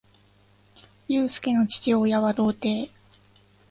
[1.07, 2.91] ゆうすけの父親は童貞